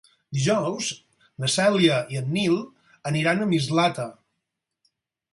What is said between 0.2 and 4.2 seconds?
Dijous na Cèlia i en Nil aniran a Mislata.